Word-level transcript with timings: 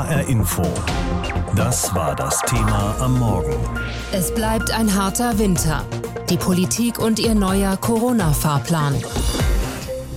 HR 0.00 0.28
Info. 0.28 0.62
Das 1.54 1.94
war 1.94 2.16
das 2.16 2.40
Thema 2.46 2.96
am 3.00 3.18
Morgen. 3.18 3.52
Es 4.12 4.34
bleibt 4.34 4.70
ein 4.70 4.94
harter 4.94 5.38
Winter. 5.38 5.84
Die 6.30 6.38
Politik 6.38 6.98
und 6.98 7.18
ihr 7.18 7.34
neuer 7.34 7.76
Corona-Fahrplan. 7.76 8.94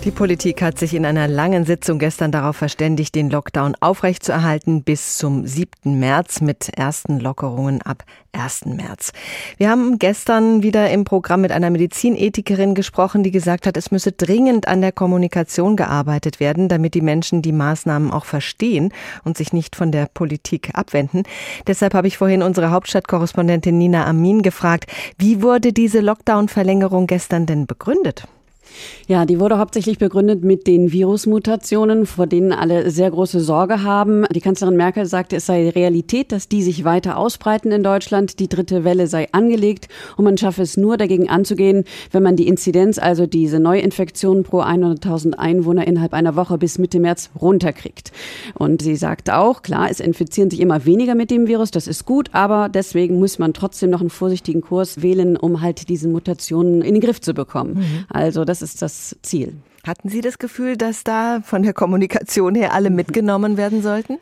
Die 0.04 0.12
Politik 0.12 0.62
hat 0.62 0.78
sich 0.78 0.96
in 0.96 1.06
einer 1.06 1.30
langen 1.30 1.64
Sitzung 1.64 1.98
gestern 1.98 2.34
darauf 2.34 2.58
verständigt, 2.58 3.16
den 3.16 3.30
Lockdown 3.30 3.74
aufrechtzuerhalten 3.80 4.84
bis 4.84 5.18
zum 5.18 5.48
7. 5.48 5.98
März 5.98 6.42
mit 6.42 6.68
ersten 6.78 7.22
Lockerungen 7.22 7.82
ab 7.82 8.04
1. 8.34 8.66
März. 8.66 9.14
Wir 9.56 9.70
haben 9.70 10.00
gestern 10.00 10.62
wieder 10.62 10.90
im 10.90 11.06
Programm 11.06 11.40
mit 11.40 11.54
einer 11.54 11.70
Medizinethikerin 11.70 12.76
gesprochen, 12.76 13.24
die 13.24 13.32
gesagt 13.32 13.66
hat, 13.66 13.78
es 13.78 13.92
müsse 13.92 14.12
dringend 14.12 14.68
an 14.68 14.82
der 14.82 14.92
Kommunikation 14.92 15.78
gearbeitet 15.78 16.42
werden, 16.42 16.68
damit 16.68 16.96
die 16.96 17.02
Menschen 17.02 17.42
die 17.42 17.54
Maßnahmen 17.54 18.12
auch 18.12 18.26
verstehen 18.26 18.92
und 19.24 19.38
sich 19.38 19.54
nicht 19.54 19.74
von 19.74 19.94
der 19.94 20.08
Politik 20.14 20.72
abwenden. 20.74 21.24
Deshalb 21.66 21.94
habe 21.94 22.08
ich 22.08 22.18
vorhin 22.18 22.44
unsere 22.44 22.72
Hauptstadtkorrespondentin 22.72 23.78
Nina 23.78 24.06
Amin 24.06 24.42
gefragt, 24.42 24.86
wie 25.18 25.42
wurde 25.42 25.72
diese 25.72 26.02
Lockdown-Verlängerung 26.02 27.08
gestern 27.08 27.46
denn 27.46 27.68
begründet? 27.68 28.28
Ja, 29.08 29.26
die 29.26 29.40
wurde 29.40 29.58
hauptsächlich 29.58 29.98
begründet 29.98 30.44
mit 30.44 30.68
den 30.68 30.92
Virusmutationen, 30.92 32.06
vor 32.06 32.28
denen 32.28 32.52
alle 32.52 32.90
sehr 32.90 33.12
große 33.12 33.40
Sorge 33.40 33.84
haben. 33.84 34.26
Die 34.34 34.42
Kanzlerin 34.42 34.78
Merkel 34.78 35.06
sagte, 35.06 35.36
es 35.38 35.46
sei 35.46 35.70
Realität, 35.70 36.32
dass 36.32 36.48
die 36.48 36.64
sich 36.64 36.84
weiter 36.84 37.18
ausbreiten 37.18 37.72
in 37.72 37.84
Deutschland. 37.84 38.40
Die 38.40 38.50
dritte 38.50 38.84
Welle 38.84 39.08
sei 39.08 39.28
angelegt 39.32 39.88
und 40.18 40.26
man 40.26 40.38
schaffe 40.38 40.62
es 40.62 40.78
nur 40.78 40.98
dagegen 40.98 41.30
anzugehen, 41.30 41.84
wenn 42.12 42.24
man 42.24 42.36
die 42.36 42.48
Inzidenz, 42.48 42.98
also 42.98 43.28
diese 43.28 43.60
Neuinfektionen 43.60 44.44
pro 44.44 44.62
100.000 44.62 45.34
Einwohner 45.34 45.86
innerhalb 45.88 46.14
einer 46.14 46.36
Woche 46.36 46.58
bis 46.58 46.80
Mitte 46.80 47.00
März 47.00 47.30
runterkriegt. 47.40 48.12
Und 48.56 48.82
sie 48.82 48.96
sagt 48.96 49.30
auch, 49.30 49.62
klar, 49.62 49.90
es 49.90 50.00
infizieren 50.00 50.50
sich 50.50 50.60
immer 50.60 50.86
weniger 50.86 51.16
mit 51.16 51.30
dem 51.32 51.48
Virus, 51.48 51.72
das 51.72 51.88
ist 51.88 52.06
gut, 52.06 52.30
aber 52.32 52.70
deswegen 52.70 53.20
muss 53.20 53.40
man 53.40 53.54
trotzdem 53.54 53.90
noch 53.90 54.02
einen 54.02 54.10
vorsichtigen 54.10 54.62
Kurs 54.62 55.02
wählen, 55.02 55.38
um 55.38 55.62
halt 55.62 55.90
diese 55.90 56.08
Mutationen 56.08 56.82
in 56.82 56.96
den 56.96 57.02
Griff 57.02 57.22
zu 57.22 57.34
bekommen. 57.34 57.76
Mhm. 57.76 58.06
Also 58.10 58.46
das 58.46 58.62
ist 58.64 58.82
das 58.82 59.16
Ziel. 59.22 59.56
Hatten 59.86 60.10
Sie 60.10 60.22
das 60.22 60.40
Gefühl, 60.40 60.78
dass 60.78 61.04
da 61.04 61.42
von 61.44 61.62
der 61.62 61.74
Kommunikation 61.74 62.56
her 62.56 62.74
alle 62.74 62.90
mitgenommen 62.90 63.58
werden 63.58 63.82
sollten? 63.82 64.18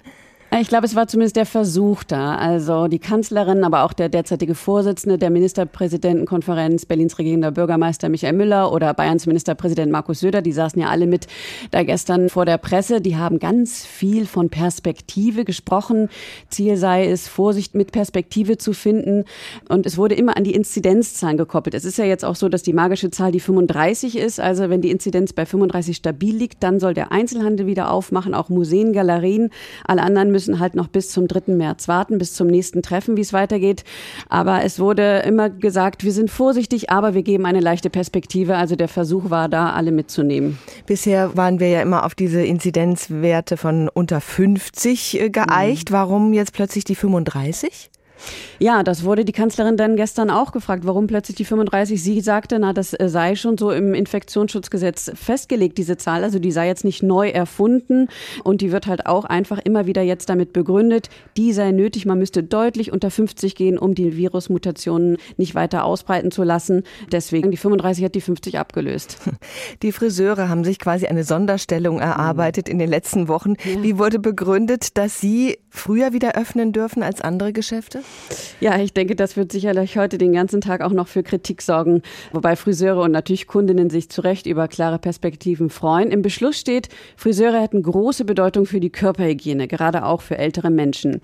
Ich 0.60 0.68
glaube, 0.68 0.86
es 0.86 0.98
war 0.98 1.08
zumindest 1.08 1.38
der 1.38 1.46
Versuch 1.46 2.04
da. 2.04 2.36
Also 2.36 2.90
die 2.90 3.00
Kanzlerin, 3.00 3.64
aber 3.64 3.84
auch 3.86 3.94
der 3.94 4.10
derzeitige 4.10 4.54
Vorsitzende 4.54 5.18
der 5.18 5.30
Ministerpräsidentenkonferenz, 5.30 6.86
Berlins 6.86 7.18
regierender 7.18 7.52
Bürgermeister 7.52 8.10
Michael 8.10 8.34
Müller 8.34 8.74
oder 8.74 8.94
Bayerns 8.94 9.28
Ministerpräsident 9.28 9.94
Markus 9.94 10.20
Söder, 10.20 10.42
die 10.42 10.52
saßen 10.52 10.82
ja 10.82 10.90
alle 10.90 11.08
mit 11.08 11.28
da 11.72 11.84
gestern 11.84 12.28
vor 12.28 12.44
der 12.44 12.58
Presse. 12.58 13.00
Die 13.00 13.16
haben 13.16 13.40
ganz 13.40 13.86
viel 13.86 14.26
von 14.26 14.50
Perspektive 14.50 15.46
gesprochen. 15.46 16.10
Ziel 16.50 16.76
sei 16.76 17.08
es, 17.08 17.30
Vorsicht 17.30 17.74
mit 17.74 17.94
Perspektive 17.94 18.58
zu 18.58 18.74
finden. 18.74 19.24
Und 19.70 19.86
es 19.86 19.98
wurde 19.98 20.16
immer 20.16 20.36
an 20.36 20.44
die 20.44 20.54
Inzidenzzahlen 20.54 21.38
gekoppelt. 21.38 21.76
Es 21.76 21.86
ist 21.86 21.98
ja 21.98 22.04
jetzt 22.04 22.26
auch 22.26 22.36
so, 22.36 22.50
dass 22.50 22.62
die 22.62 22.74
magische 22.74 23.10
Zahl 23.10 23.32
die 23.32 23.40
35 23.40 24.18
ist. 24.18 24.42
Also 24.42 24.70
wenn 24.70 24.82
die 24.82 24.92
Inzidenz 24.92 25.32
bei 25.32 25.46
35 25.46 25.96
stabil 25.96 26.36
liegt, 26.36 26.62
dann 26.62 26.82
soll 26.82 26.94
der 26.94 27.14
Einzelhandel 27.14 27.68
wieder 27.68 27.90
aufmachen, 27.90 28.34
auch 28.34 28.50
Museen, 28.50 28.92
Galerien. 28.92 29.50
Alle 29.86 30.02
anderen 30.02 30.30
müssen 30.30 30.41
müssen 30.42 30.60
halt 30.60 30.74
noch 30.74 30.88
bis 30.88 31.10
zum 31.10 31.28
3. 31.28 31.54
März 31.54 31.88
warten, 31.88 32.18
bis 32.18 32.34
zum 32.34 32.48
nächsten 32.48 32.82
Treffen, 32.82 33.16
wie 33.16 33.22
es 33.22 33.32
weitergeht. 33.32 33.84
Aber 34.28 34.64
es 34.64 34.80
wurde 34.80 35.20
immer 35.20 35.52
gesagt, 35.52 36.04
wir 36.04 36.12
sind 36.12 36.32
vorsichtig, 36.32 36.90
aber 36.90 37.14
wir 37.14 37.22
geben 37.22 37.46
eine 37.46 37.60
leichte 37.60 37.92
Perspektive. 37.92 38.56
Also 38.56 38.76
der 38.76 38.88
Versuch 38.88 39.30
war 39.30 39.50
da, 39.50 39.72
alle 39.72 39.92
mitzunehmen. 39.92 40.58
Bisher 40.88 41.38
waren 41.38 41.60
wir 41.60 41.70
ja 41.70 41.82
immer 41.84 42.06
auf 42.06 42.16
diese 42.16 42.44
Inzidenzwerte 42.44 43.56
von 43.56 43.88
unter 43.88 44.20
50 44.20 45.22
äh, 45.22 45.30
geeicht. 45.30 45.92
Mhm. 45.92 45.94
Warum 45.94 46.34
jetzt 46.34 46.54
plötzlich 46.54 46.86
die 46.86 46.96
35? 46.96 47.92
Ja, 48.60 48.84
das 48.84 49.04
wurde 49.04 49.26
die 49.26 49.32
Kanzlerin 49.32 49.78
dann 49.78 49.96
gestern 49.96 50.30
auch 50.30 50.52
gefragt, 50.52 50.86
warum 50.86 51.08
plötzlich 51.08 51.36
die 51.36 51.46
35. 51.46 52.02
Sie 52.02 52.22
sagte, 52.22 52.60
na, 52.60 52.74
das 52.74 52.94
äh, 52.94 53.10
sei 53.10 53.36
schon 53.36 53.58
so 53.58 53.72
im 53.72 53.94
Infektionsschutzgesetz 53.94 55.12
festgelegt, 55.16 55.78
diese 55.78 55.98
Zahl. 55.98 56.24
Also 56.24 56.40
die 56.40 56.52
sei 56.52 56.68
jetzt 56.68 56.84
nicht 56.84 57.04
neu 57.04 57.30
erfunden 57.30 58.08
und 58.44 58.62
die 58.62 58.72
wird 58.72 58.88
halt 58.88 59.06
auch 59.06 59.26
einfach 59.26 59.60
immer 59.64 59.88
wieder 59.88 60.02
jetzt 60.02 60.30
damit 60.30 60.54
begründet, 60.54 61.10
die 61.38 61.54
sei 61.54 61.72
nötig. 61.72 62.06
Man 62.06 62.20
müsste 62.20 62.44
deutlich 62.44 62.92
unter 62.92 63.10
50 63.10 63.56
gehen, 63.56 63.78
um 63.78 63.96
die 63.96 64.16
Virusmutationen 64.18 65.18
nicht 65.38 65.56
weiter 65.56 65.84
ausbreiten 65.86 66.32
zu 66.32 66.44
lassen. 66.44 66.84
Deswegen 67.12 67.52
die 67.52 67.58
35 67.58 68.06
hat 68.06 68.16
die 68.16 68.22
50 68.22 68.60
abgelöst. 68.60 69.18
Die 69.82 69.92
Friseure 69.92 70.50
haben 70.50 70.64
sich 70.64 70.80
quasi 70.80 71.08
eine 71.08 71.24
Sonderstellung 71.24 72.00
erarbeitet 72.00 72.70
in 72.70 72.78
den 72.78 72.90
letzten 72.90 73.28
Wochen. 73.28 73.56
Ja. 73.64 73.82
Wie 73.82 73.98
wurde 73.98 74.20
begründet, 74.20 74.98
dass 74.98 75.20
sie 75.20 75.58
früher 75.72 76.14
wieder 76.14 76.36
öffnen 76.36 76.74
dürfen 76.74 77.02
als 77.02 77.22
andere 77.22 77.54
Geschäfte? 77.54 78.02
Ja, 78.60 78.78
ich 78.78 78.94
denke, 78.94 79.16
das 79.16 79.38
wird 79.38 79.52
sicherlich 79.52 79.98
heute 79.98 80.18
den 80.18 80.34
ganzen 80.34 80.62
Tag 80.62 80.82
auch 80.82 80.92
noch 80.92 81.08
für 81.08 81.24
Kritik 81.24 81.62
sorgen, 81.62 82.04
wobei 82.34 82.56
Friseure 82.56 83.02
und 83.02 83.12
natürlich 83.12 83.48
Kundinnen 83.48 83.90
sich 83.90 84.10
zu 84.10 84.22
Recht 84.22 84.46
über 84.46 84.68
klare 84.68 85.00
Perspektiven 85.00 85.70
freuen. 85.70 86.12
Im 86.12 86.22
Beschluss 86.22 86.60
steht, 86.60 86.90
Friseure 87.16 87.62
hätten 87.62 87.82
große 87.82 88.26
Bedeutung 88.26 88.66
für 88.66 88.82
die 88.82 88.90
Körperhygiene, 88.90 89.68
gerade 89.68 90.06
auch 90.06 90.22
für 90.22 90.38
ältere 90.38 90.70
Menschen. 90.70 91.22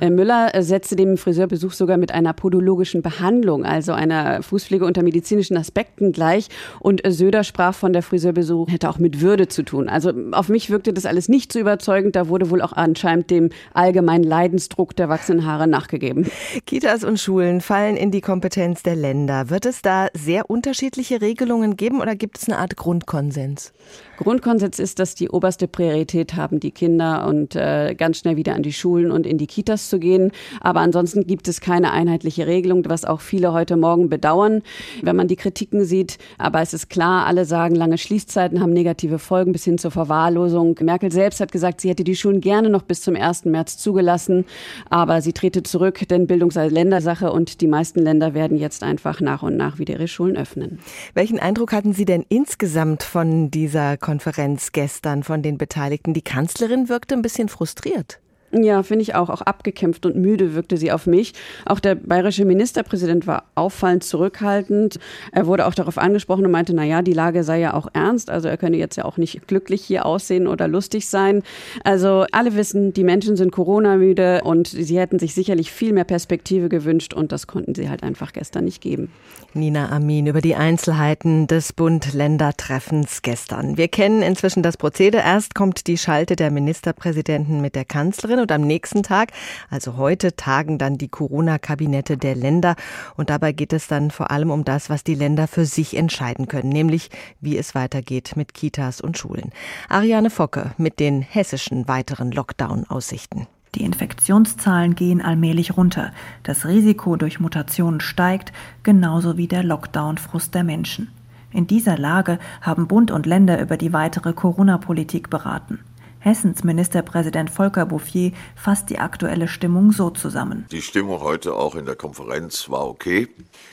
Äh, 0.00 0.10
Müller 0.10 0.50
setzte 0.60 0.96
dem 0.96 1.16
Friseurbesuch 1.16 1.72
sogar 1.72 1.96
mit 1.96 2.12
einer 2.12 2.32
podologischen 2.32 3.02
Behandlung, 3.02 3.64
also 3.64 3.92
einer 3.92 4.42
Fußpflege 4.42 4.84
unter 4.84 5.02
medizinischen 5.02 5.56
Aspekten 5.56 6.12
gleich. 6.12 6.48
Und 6.80 7.02
Söder 7.06 7.42
sprach 7.42 7.74
von 7.74 7.92
der 7.92 8.02
Friseurbesuch 8.02 8.68
hätte 8.70 8.88
auch 8.88 8.98
mit 8.98 9.20
Würde 9.20 9.48
zu 9.48 9.64
tun. 9.64 9.88
Also 9.88 10.12
auf 10.32 10.48
mich 10.48 10.70
wirkte 10.70 10.92
das 10.92 11.06
alles 11.06 11.28
nicht 11.28 11.52
so 11.52 11.58
überzeugend. 11.58 12.14
Da 12.16 12.28
wurde 12.28 12.50
wohl 12.50 12.62
auch 12.62 12.72
anscheinend 12.72 13.30
dem 13.30 13.50
allgemeinen 13.88 14.24
Leidensdruck 14.24 14.94
der 14.94 15.08
wachsenden 15.08 15.46
Haare 15.46 15.66
nachgegeben. 15.66 16.30
Kitas 16.66 17.04
und 17.04 17.18
Schulen 17.18 17.62
fallen 17.62 17.96
in 17.96 18.10
die 18.10 18.20
Kompetenz 18.20 18.82
der 18.82 18.96
Länder. 18.96 19.48
Wird 19.48 19.64
es 19.64 19.80
da 19.80 20.08
sehr 20.12 20.50
unterschiedliche 20.50 21.22
Regelungen 21.22 21.76
geben 21.76 22.02
oder 22.02 22.14
gibt 22.14 22.36
es 22.36 22.48
eine 22.48 22.58
Art 22.58 22.76
Grundkonsens? 22.76 23.72
Grundkonsens 24.18 24.80
ist, 24.80 24.98
dass 24.98 25.14
die 25.14 25.30
oberste 25.30 25.68
Priorität 25.68 26.34
haben, 26.34 26.58
die 26.58 26.72
Kinder 26.72 27.26
und 27.28 27.54
äh, 27.54 27.94
ganz 27.96 28.18
schnell 28.18 28.36
wieder 28.36 28.54
an 28.54 28.64
die 28.64 28.72
Schulen 28.72 29.12
und 29.12 29.26
in 29.26 29.38
die 29.38 29.46
Kitas 29.46 29.88
zu 29.88 30.00
gehen. 30.00 30.32
Aber 30.60 30.80
ansonsten 30.80 31.24
gibt 31.24 31.46
es 31.46 31.60
keine 31.60 31.92
einheitliche 31.92 32.48
Regelung, 32.48 32.82
was 32.88 33.04
auch 33.04 33.20
viele 33.20 33.52
heute 33.52 33.76
Morgen 33.76 34.08
bedauern, 34.08 34.62
wenn 35.02 35.14
man 35.14 35.28
die 35.28 35.36
Kritiken 35.36 35.84
sieht. 35.84 36.18
Aber 36.36 36.60
es 36.60 36.74
ist 36.74 36.90
klar, 36.90 37.26
alle 37.26 37.44
sagen, 37.44 37.76
lange 37.76 37.96
Schließzeiten 37.96 38.60
haben 38.60 38.72
negative 38.72 39.20
Folgen 39.20 39.52
bis 39.52 39.62
hin 39.62 39.78
zur 39.78 39.92
Verwahrlosung. 39.92 40.74
Merkel 40.80 41.12
selbst 41.12 41.40
hat 41.40 41.52
gesagt, 41.52 41.80
sie 41.80 41.88
hätte 41.88 42.02
die 42.02 42.16
Schulen 42.16 42.40
gerne 42.40 42.70
noch 42.70 42.82
bis 42.82 43.02
zum 43.02 43.14
1. 43.14 43.44
März 43.44 43.78
zugelassen, 43.78 44.46
aber 44.90 45.22
sie 45.22 45.32
trete 45.32 45.62
zurück, 45.62 46.08
denn 46.08 46.26
Bildung 46.26 46.50
sei 46.50 46.66
Ländersache 46.66 47.30
und 47.30 47.60
die 47.60 47.68
meisten 47.68 48.00
Länder 48.00 48.34
werden 48.34 48.56
jetzt 48.56 48.82
einfach 48.82 49.20
nach 49.20 49.44
und 49.44 49.56
nach 49.56 49.78
wieder 49.78 49.94
ihre 49.94 50.08
Schulen 50.08 50.36
öffnen. 50.36 50.80
Welchen 51.14 51.38
Eindruck 51.38 51.72
hatten 51.72 51.92
Sie 51.92 52.04
denn 52.04 52.24
insgesamt 52.28 53.04
von 53.04 53.52
dieser 53.52 53.96
Konferenz 54.08 54.72
gestern 54.72 55.22
von 55.22 55.42
den 55.42 55.58
Beteiligten. 55.58 56.14
Die 56.14 56.22
Kanzlerin 56.22 56.88
wirkte 56.88 57.14
ein 57.14 57.20
bisschen 57.20 57.50
frustriert. 57.50 58.20
Ja, 58.50 58.82
finde 58.82 59.02
ich 59.02 59.14
auch. 59.14 59.28
Auch 59.28 59.42
abgekämpft 59.42 60.06
und 60.06 60.16
müde 60.16 60.54
wirkte 60.54 60.78
sie 60.78 60.90
auf 60.90 61.06
mich. 61.06 61.34
Auch 61.66 61.80
der 61.80 61.94
bayerische 61.94 62.46
Ministerpräsident 62.46 63.26
war 63.26 63.44
auffallend 63.54 64.04
zurückhaltend. 64.04 64.98
Er 65.32 65.46
wurde 65.46 65.66
auch 65.66 65.74
darauf 65.74 65.98
angesprochen 65.98 66.46
und 66.46 66.50
meinte, 66.50 66.74
na 66.74 66.84
ja, 66.84 67.02
die 67.02 67.12
Lage 67.12 67.44
sei 67.44 67.60
ja 67.60 67.74
auch 67.74 67.88
ernst. 67.92 68.30
Also 68.30 68.48
er 68.48 68.56
könne 68.56 68.78
jetzt 68.78 68.96
ja 68.96 69.04
auch 69.04 69.18
nicht 69.18 69.46
glücklich 69.48 69.84
hier 69.84 70.06
aussehen 70.06 70.46
oder 70.46 70.66
lustig 70.66 71.08
sein. 71.08 71.42
Also 71.84 72.24
alle 72.32 72.54
wissen, 72.54 72.94
die 72.94 73.04
Menschen 73.04 73.36
sind 73.36 73.52
Corona-müde 73.52 74.40
und 74.44 74.68
sie 74.68 74.98
hätten 74.98 75.18
sich 75.18 75.34
sicherlich 75.34 75.70
viel 75.70 75.92
mehr 75.92 76.04
Perspektive 76.04 76.70
gewünscht 76.70 77.12
und 77.12 77.32
das 77.32 77.46
konnten 77.46 77.74
sie 77.74 77.90
halt 77.90 78.02
einfach 78.02 78.32
gestern 78.32 78.64
nicht 78.64 78.80
geben. 78.80 79.10
Nina 79.52 79.90
Amin 79.90 80.26
über 80.26 80.40
die 80.40 80.54
Einzelheiten 80.54 81.46
des 81.48 81.74
Bund-Länder-Treffens 81.74 83.20
gestern. 83.20 83.76
Wir 83.76 83.88
kennen 83.88 84.22
inzwischen 84.22 84.62
das 84.62 84.78
Prozedere. 84.78 85.22
Erst 85.22 85.54
kommt 85.54 85.86
die 85.86 85.98
Schalte 85.98 86.36
der 86.36 86.50
Ministerpräsidenten 86.50 87.60
mit 87.60 87.74
der 87.74 87.84
Kanzlerin 87.84 88.37
und 88.38 88.52
am 88.52 88.62
nächsten 88.62 89.02
Tag, 89.02 89.32
also 89.70 89.96
heute, 89.96 90.36
tagen 90.36 90.78
dann 90.78 90.98
die 90.98 91.08
Corona-Kabinette 91.08 92.16
der 92.16 92.34
Länder. 92.34 92.76
Und 93.16 93.30
dabei 93.30 93.52
geht 93.52 93.72
es 93.72 93.86
dann 93.86 94.10
vor 94.10 94.30
allem 94.30 94.50
um 94.50 94.64
das, 94.64 94.90
was 94.90 95.04
die 95.04 95.14
Länder 95.14 95.48
für 95.48 95.66
sich 95.66 95.96
entscheiden 95.96 96.48
können, 96.48 96.70
nämlich 96.70 97.10
wie 97.40 97.56
es 97.56 97.74
weitergeht 97.74 98.34
mit 98.36 98.54
Kitas 98.54 99.00
und 99.00 99.18
Schulen. 99.18 99.50
Ariane 99.88 100.30
Focke 100.30 100.72
mit 100.76 101.00
den 101.00 101.22
hessischen 101.22 101.88
weiteren 101.88 102.30
Lockdown-Aussichten. 102.30 103.46
Die 103.74 103.84
Infektionszahlen 103.84 104.94
gehen 104.94 105.20
allmählich 105.20 105.76
runter. 105.76 106.12
Das 106.42 106.66
Risiko 106.66 107.16
durch 107.16 107.38
Mutationen 107.38 108.00
steigt, 108.00 108.52
genauso 108.82 109.36
wie 109.36 109.46
der 109.46 109.62
Lockdown-Frust 109.62 110.54
der 110.54 110.64
Menschen. 110.64 111.10
In 111.50 111.66
dieser 111.66 111.96
Lage 111.96 112.38
haben 112.60 112.88
Bund 112.88 113.10
und 113.10 113.26
Länder 113.26 113.60
über 113.60 113.76
die 113.76 113.92
weitere 113.92 114.32
Corona-Politik 114.32 115.30
beraten. 115.30 115.80
Hessens 116.20 116.64
Ministerpräsident 116.64 117.50
Volker 117.50 117.86
Bouffier 117.86 118.32
fasst 118.56 118.90
die 118.90 118.98
aktuelle 118.98 119.48
Stimmung 119.48 119.92
so 119.92 120.10
zusammen. 120.10 120.66
Die 120.72 120.82
Stimmung 120.82 121.20
heute 121.20 121.54
auch 121.54 121.74
in 121.74 121.86
der 121.86 121.96
Konferenz 121.96 122.68
war 122.68 122.86
okay. 122.88 123.28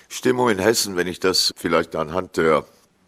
Stimmung 0.10 0.50
in 0.50 0.60
Hessen, 0.60 0.96
wenn 0.96 1.08
ich 1.08 1.20
das 1.20 1.52
vielleicht 1.56 1.96
anhand 1.96 2.38
der 2.38 2.66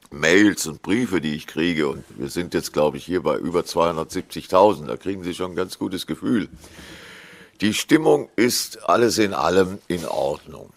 Mails 0.10 0.68
und 0.68 0.82
Briefe, 0.82 1.22
die 1.22 1.36
ich 1.36 1.48
kriege, 1.48 1.88
und 1.88 2.04
wir 2.18 2.30
sind 2.30 2.54
jetzt, 2.54 2.74
glaube 2.74 2.98
ich, 2.98 3.06
hier 3.06 3.22
bei 3.22 3.38
über 3.38 3.62
270.000, 3.62 4.86
da 4.86 4.98
kriegen 4.98 5.24
Sie 5.24 5.34
schon 5.34 5.52
ein 5.52 5.56
ganz 5.56 5.78
gutes 5.78 6.08
Gefühl. 6.08 6.50
Die 7.62 7.74
Stimmung 7.74 8.30
ist 8.36 8.88
alles 8.88 9.18
in 9.18 9.34
allem 9.34 9.80
in 9.88 10.06
Ordnung. 10.06 10.70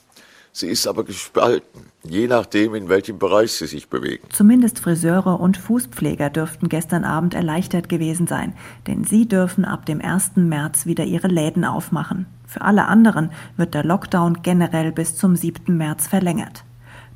Sie 0.53 0.69
ist 0.69 0.87
aber 0.87 1.05
gespalten, 1.05 1.87
je 2.03 2.27
nachdem, 2.27 2.75
in 2.75 2.89
welchem 2.89 3.19
Bereich 3.19 3.53
sie 3.53 3.67
sich 3.67 3.89
bewegen. 3.89 4.27
Zumindest 4.31 4.81
Friseure 4.81 5.39
und 5.39 5.57
Fußpfleger 5.57 6.29
dürften 6.29 6.69
gestern 6.69 7.05
Abend 7.05 7.35
erleichtert 7.35 7.89
gewesen 7.89 8.27
sein, 8.27 8.55
denn 8.87 9.05
sie 9.05 9.29
dürfen 9.29 9.65
ab 9.65 9.87
dem 9.87 10.01
1. 10.01 10.33
März 10.37 10.87
wieder 10.87 11.05
ihre 11.05 11.29
Läden 11.29 11.65
aufmachen. 11.65 12.27
Für 12.47 12.63
alle 12.63 12.87
anderen 12.87 13.31
wird 13.57 13.75
der 13.75 13.85
Lockdown 13.85 14.43
generell 14.43 14.91
bis 14.91 15.17
zum 15.17 15.37
7. 15.37 15.77
März 15.77 16.09
verlängert. 16.09 16.65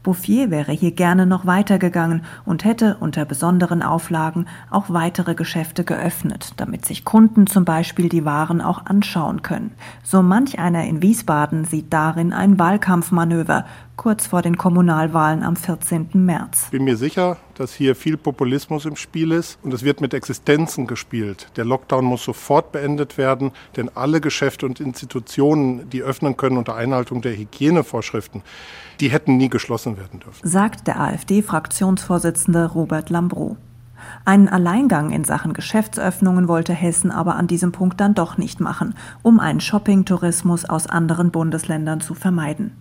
Bouffier 0.05 0.51
wäre 0.51 0.71
hier 0.71 0.93
gerne 0.93 1.27
noch 1.27 1.47
weitergegangen 1.47 2.23
und 2.45 2.65
hätte 2.65 2.99
unter 3.01 3.25
besonderen 3.25 3.83
Auflagen 3.83 4.47
auch 4.71 4.91
weitere 4.91 5.35
Geschäfte 5.35 5.83
geöffnet, 5.83 6.53
damit 6.59 6.85
sich 6.85 7.05
Kunden 7.05 7.49
zum 7.49 7.65
Beispiel 7.65 8.09
die 8.09 8.25
Waren 8.25 8.61
auch 8.61 8.87
anschauen 8.87 9.43
können. 9.43 9.73
So 10.05 10.23
manch 10.23 10.61
einer 10.61 10.85
in 10.85 11.03
Wiesbaden 11.03 11.65
sieht 11.65 11.93
darin 11.93 12.33
ein 12.33 12.59
Wahlkampfmanöver, 12.59 13.65
kurz 13.97 14.27
vor 14.27 14.43
den 14.43 14.57
Kommunalwahlen 14.57 15.43
am 15.43 15.57
14. 15.57 16.09
März. 16.13 16.65
Ich 16.65 16.71
bin 16.71 16.85
mir 16.85 16.97
sicher, 16.97 17.37
dass 17.55 17.73
hier 17.73 17.95
viel 17.95 18.17
Populismus 18.17 18.85
im 18.87 18.97
Spiel 18.97 19.33
ist 19.33 19.59
und 19.63 19.73
es 19.73 19.85
wird 19.85 20.01
mit 20.01 20.15
Existenzen 20.15 20.87
gespielt. 20.87 21.49
Der 21.57 21.65
Lockdown 21.65 22.05
muss 22.05 22.25
sofort 22.25 22.73
beendet 22.73 23.19
werden, 23.19 23.53
denn 23.77 23.91
alle 23.95 24.21
Geschäfte 24.21 24.67
und 24.67 24.81
Institutionen, 24.81 25.89
die 25.91 26.03
öffnen 26.03 26.37
können 26.37 26.57
unter 26.57 26.75
Einhaltung 26.75 27.23
der 27.23 27.37
Hygienevorschriften, 27.37 28.43
die 29.01 29.09
hätten 29.09 29.37
nie 29.37 29.49
geschlossen 29.49 29.97
werden 29.97 30.21
dürfen. 30.21 30.49
Sagt 30.49 30.87
der 30.87 31.01
AfD-Fraktionsvorsitzende 31.01 32.67
Robert 32.67 33.11
Lambrou. 33.11 33.57
Einen 34.25 34.49
Alleingang 34.49 35.11
in 35.11 35.25
Sachen 35.25 35.53
Geschäftsöffnungen 35.53 36.49
wollte 36.49 36.75
Hessen 36.75 37.11
aber 37.11 37.37
an 37.37 37.47
diesem 37.47 37.73
Punkt 37.73 38.01
dann 38.01 38.15
doch 38.15 38.39
nicht 38.39 38.61
machen, 38.61 38.95
um 39.23 39.41
einen 39.41 39.61
Shopping-Tourismus 39.61 40.65
aus 40.65 40.87
anderen 40.87 41.31
Bundesländern 41.31 42.01
zu 42.01 42.15
vermeiden. 42.15 42.73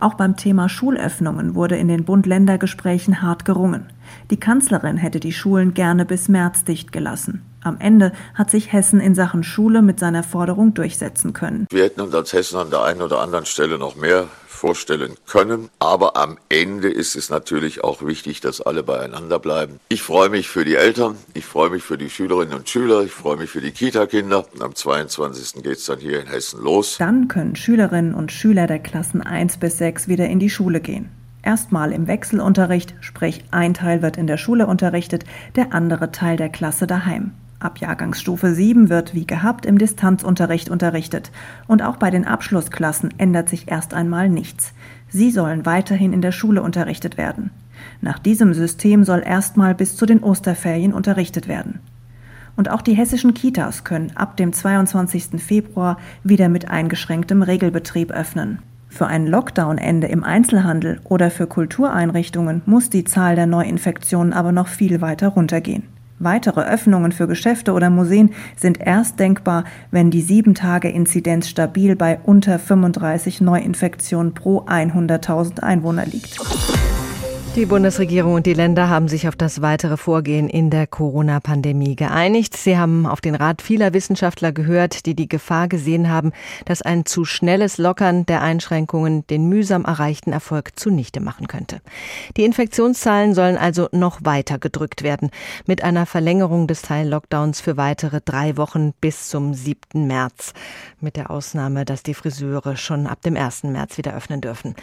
Auch 0.00 0.14
beim 0.14 0.36
Thema 0.36 0.68
Schulöffnungen 0.68 1.54
wurde 1.54 1.76
in 1.76 1.88
den 1.88 2.04
Bund-Länder-Gesprächen 2.04 3.22
hart 3.22 3.44
gerungen. 3.44 3.86
Die 4.30 4.38
Kanzlerin 4.38 4.96
hätte 4.96 5.20
die 5.20 5.32
Schulen 5.32 5.74
gerne 5.74 6.04
bis 6.04 6.28
März 6.28 6.64
dicht 6.64 6.92
gelassen. 6.92 7.42
Am 7.62 7.78
Ende 7.78 8.12
hat 8.34 8.50
sich 8.50 8.72
Hessen 8.72 9.00
in 9.00 9.14
Sachen 9.14 9.42
Schule 9.42 9.80
mit 9.80 9.98
seiner 9.98 10.22
Forderung 10.22 10.74
durchsetzen 10.74 11.32
können. 11.32 11.66
Wir 11.70 11.84
hätten 11.84 12.02
uns 12.02 12.14
als 12.14 12.32
Hessen 12.32 12.58
an 12.58 12.70
der 12.70 12.82
einen 12.82 13.00
oder 13.00 13.20
anderen 13.20 13.46
Stelle 13.46 13.78
noch 13.78 13.96
mehr 13.96 14.28
vorstellen 14.64 15.16
können. 15.26 15.68
Aber 15.78 16.16
am 16.16 16.38
Ende 16.48 16.88
ist 16.88 17.16
es 17.16 17.28
natürlich 17.28 17.84
auch 17.84 18.06
wichtig, 18.06 18.40
dass 18.40 18.62
alle 18.62 18.82
beieinander 18.82 19.38
bleiben. 19.38 19.78
Ich 19.90 20.00
freue 20.00 20.30
mich 20.30 20.48
für 20.48 20.64
die 20.64 20.76
Eltern, 20.76 21.18
ich 21.34 21.44
freue 21.44 21.68
mich 21.68 21.82
für 21.82 21.98
die 21.98 22.08
Schülerinnen 22.08 22.54
und 22.54 22.66
Schüler, 22.66 23.02
ich 23.02 23.12
freue 23.12 23.36
mich 23.36 23.50
für 23.50 23.60
die 23.60 23.72
Kita-Kinder. 23.72 24.46
Am 24.60 24.74
22. 24.74 25.62
geht 25.62 25.76
es 25.76 25.84
dann 25.84 25.98
hier 25.98 26.18
in 26.18 26.28
Hessen 26.28 26.62
los. 26.62 26.96
Dann 26.98 27.28
können 27.28 27.56
Schülerinnen 27.56 28.14
und 28.14 28.32
Schüler 28.32 28.66
der 28.66 28.78
Klassen 28.78 29.20
1 29.20 29.58
bis 29.58 29.76
6 29.76 30.08
wieder 30.08 30.28
in 30.28 30.38
die 30.38 30.48
Schule 30.48 30.80
gehen. 30.80 31.10
Erstmal 31.42 31.92
im 31.92 32.06
Wechselunterricht, 32.06 32.94
sprich 33.00 33.44
ein 33.50 33.74
Teil 33.74 34.00
wird 34.00 34.16
in 34.16 34.26
der 34.26 34.38
Schule 34.38 34.66
unterrichtet, 34.66 35.24
der 35.56 35.74
andere 35.74 36.10
Teil 36.10 36.38
der 36.38 36.48
Klasse 36.48 36.86
daheim. 36.86 37.34
Ab 37.64 37.78
Jahrgangsstufe 37.78 38.52
7 38.52 38.90
wird 38.90 39.14
wie 39.14 39.26
gehabt 39.26 39.64
im 39.64 39.78
Distanzunterricht 39.78 40.68
unterrichtet. 40.68 41.32
Und 41.66 41.82
auch 41.82 41.96
bei 41.96 42.10
den 42.10 42.26
Abschlussklassen 42.26 43.14
ändert 43.16 43.48
sich 43.48 43.70
erst 43.70 43.94
einmal 43.94 44.28
nichts. 44.28 44.74
Sie 45.08 45.30
sollen 45.30 45.64
weiterhin 45.64 46.12
in 46.12 46.20
der 46.20 46.30
Schule 46.30 46.60
unterrichtet 46.60 47.16
werden. 47.16 47.52
Nach 48.02 48.18
diesem 48.18 48.52
System 48.52 49.02
soll 49.02 49.22
erstmal 49.24 49.74
bis 49.74 49.96
zu 49.96 50.04
den 50.04 50.22
Osterferien 50.22 50.92
unterrichtet 50.92 51.48
werden. 51.48 51.80
Und 52.54 52.70
auch 52.70 52.82
die 52.82 52.92
hessischen 52.92 53.32
Kitas 53.32 53.82
können 53.82 54.12
ab 54.14 54.36
dem 54.36 54.52
22. 54.52 55.42
Februar 55.42 55.96
wieder 56.22 56.50
mit 56.50 56.68
eingeschränktem 56.68 57.40
Regelbetrieb 57.40 58.10
öffnen. 58.10 58.58
Für 58.90 59.06
ein 59.06 59.26
Lockdown-Ende 59.26 60.08
im 60.08 60.22
Einzelhandel 60.22 61.00
oder 61.04 61.30
für 61.30 61.46
Kultureinrichtungen 61.46 62.60
muss 62.66 62.90
die 62.90 63.04
Zahl 63.04 63.36
der 63.36 63.46
Neuinfektionen 63.46 64.34
aber 64.34 64.52
noch 64.52 64.68
viel 64.68 65.00
weiter 65.00 65.28
runtergehen. 65.28 65.93
Weitere 66.24 66.62
Öffnungen 66.62 67.12
für 67.12 67.26
Geschäfte 67.26 67.72
oder 67.72 67.90
Museen 67.90 68.30
sind 68.56 68.80
erst 68.80 69.20
denkbar, 69.20 69.64
wenn 69.90 70.10
die 70.10 70.22
7-Tage-Inzidenz 70.22 71.50
stabil 71.50 71.96
bei 71.96 72.18
unter 72.22 72.58
35 72.58 73.42
Neuinfektionen 73.42 74.32
pro 74.32 74.62
100.000 74.62 75.60
Einwohner 75.60 76.06
liegt. 76.06 76.38
Die 77.56 77.66
Bundesregierung 77.66 78.34
und 78.34 78.46
die 78.46 78.52
Länder 78.52 78.88
haben 78.88 79.06
sich 79.06 79.28
auf 79.28 79.36
das 79.36 79.62
weitere 79.62 79.96
Vorgehen 79.96 80.48
in 80.48 80.70
der 80.70 80.88
Corona-Pandemie 80.88 81.94
geeinigt. 81.94 82.56
Sie 82.56 82.76
haben 82.76 83.06
auf 83.06 83.20
den 83.20 83.36
Rat 83.36 83.62
vieler 83.62 83.94
Wissenschaftler 83.94 84.50
gehört, 84.50 85.06
die 85.06 85.14
die 85.14 85.28
Gefahr 85.28 85.68
gesehen 85.68 86.10
haben, 86.10 86.32
dass 86.64 86.82
ein 86.82 87.06
zu 87.06 87.24
schnelles 87.24 87.78
Lockern 87.78 88.26
der 88.26 88.42
Einschränkungen 88.42 89.24
den 89.28 89.48
mühsam 89.48 89.84
erreichten 89.84 90.32
Erfolg 90.32 90.76
zunichte 90.76 91.20
machen 91.20 91.46
könnte. 91.46 91.80
Die 92.36 92.44
Infektionszahlen 92.44 93.34
sollen 93.34 93.56
also 93.56 93.88
noch 93.92 94.24
weiter 94.24 94.58
gedrückt 94.58 95.04
werden, 95.04 95.30
mit 95.64 95.84
einer 95.84 96.06
Verlängerung 96.06 96.66
des 96.66 96.82
Teil-Lockdowns 96.82 97.60
für 97.60 97.76
weitere 97.76 98.20
drei 98.20 98.56
Wochen 98.56 98.94
bis 99.00 99.28
zum 99.28 99.54
7. 99.54 100.08
März, 100.08 100.54
mit 101.00 101.14
der 101.14 101.30
Ausnahme, 101.30 101.84
dass 101.84 102.02
die 102.02 102.14
Friseure 102.14 102.76
schon 102.76 103.06
ab 103.06 103.22
dem 103.22 103.36
1. 103.36 103.62
März 103.62 103.96
wieder 103.96 104.16
öffnen 104.16 104.40
dürfen. 104.40 104.74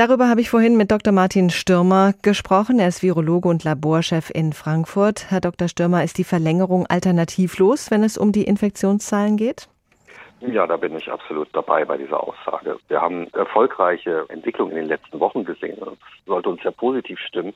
Darüber 0.00 0.30
habe 0.30 0.40
ich 0.40 0.48
vorhin 0.48 0.78
mit 0.78 0.90
Dr. 0.90 1.12
Martin 1.12 1.50
Stürmer 1.50 2.14
gesprochen. 2.22 2.78
Er 2.78 2.88
ist 2.88 3.02
Virologe 3.02 3.50
und 3.50 3.64
Laborchef 3.64 4.30
in 4.30 4.54
Frankfurt. 4.54 5.30
Herr 5.30 5.42
Dr. 5.42 5.68
Stürmer, 5.68 6.02
ist 6.02 6.16
die 6.16 6.24
Verlängerung 6.24 6.86
alternativlos, 6.86 7.90
wenn 7.90 8.02
es 8.02 8.16
um 8.16 8.32
die 8.32 8.44
Infektionszahlen 8.44 9.36
geht? 9.36 9.68
Ja, 10.40 10.66
da 10.66 10.78
bin 10.78 10.96
ich 10.96 11.12
absolut 11.12 11.50
dabei 11.52 11.84
bei 11.84 11.98
dieser 11.98 12.26
Aussage. 12.26 12.78
Wir 12.88 12.98
haben 12.98 13.26
erfolgreiche 13.34 14.24
Entwicklungen 14.30 14.70
in 14.70 14.78
den 14.78 14.88
letzten 14.88 15.20
Wochen 15.20 15.44
gesehen. 15.44 15.76
Das 15.80 15.92
sollte 16.24 16.48
uns 16.48 16.62
ja 16.62 16.70
positiv 16.70 17.18
stimmen. 17.18 17.52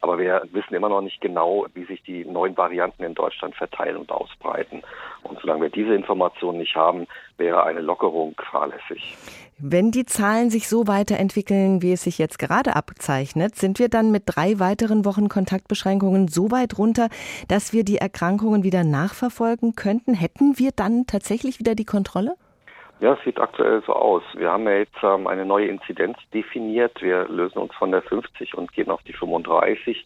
Aber 0.00 0.18
wir 0.18 0.42
wissen 0.50 0.74
immer 0.74 0.88
noch 0.88 1.00
nicht 1.00 1.20
genau, 1.20 1.66
wie 1.74 1.84
sich 1.84 2.02
die 2.02 2.24
neuen 2.24 2.56
Varianten 2.56 3.04
in 3.04 3.14
Deutschland 3.14 3.54
verteilen 3.54 3.98
und 3.98 4.10
ausbreiten. 4.10 4.82
Und 5.22 5.38
solange 5.40 5.62
wir 5.62 5.70
diese 5.70 5.94
Informationen 5.94 6.58
nicht 6.58 6.74
haben, 6.74 7.06
wäre 7.38 7.62
eine 7.62 7.80
Lockerung 7.80 8.34
fahrlässig. 8.50 9.16
Wenn 9.58 9.92
die 9.92 10.04
Zahlen 10.04 10.50
sich 10.50 10.68
so 10.68 10.88
weiterentwickeln, 10.88 11.80
wie 11.80 11.92
es 11.92 12.02
sich 12.02 12.18
jetzt 12.18 12.40
gerade 12.40 12.74
abzeichnet, 12.74 13.54
sind 13.54 13.78
wir 13.78 13.88
dann 13.88 14.10
mit 14.10 14.24
drei 14.26 14.58
weiteren 14.58 15.04
Wochen 15.04 15.28
Kontaktbeschränkungen 15.28 16.26
so 16.26 16.50
weit 16.50 16.76
runter, 16.76 17.08
dass 17.46 17.72
wir 17.72 17.84
die 17.84 17.98
Erkrankungen 17.98 18.64
wieder 18.64 18.82
nachverfolgen 18.82 19.76
könnten? 19.76 20.14
Hätten 20.14 20.58
wir 20.58 20.72
dann 20.74 21.06
tatsächlich 21.06 21.60
wieder 21.60 21.76
die 21.76 21.84
Kontrolle? 21.84 22.34
Ja, 22.98 23.14
es 23.14 23.24
sieht 23.24 23.38
aktuell 23.38 23.80
so 23.86 23.92
aus. 23.92 24.22
Wir 24.34 24.50
haben 24.50 24.64
ja 24.64 24.78
jetzt 24.78 24.96
ähm, 25.04 25.28
eine 25.28 25.44
neue 25.44 25.68
Inzidenz 25.68 26.16
definiert. 26.32 27.00
Wir 27.00 27.28
lösen 27.28 27.58
uns 27.58 27.74
von 27.74 27.92
der 27.92 28.02
50 28.02 28.54
und 28.54 28.72
gehen 28.72 28.90
auf 28.90 29.02
die 29.02 29.12
35. 29.12 30.04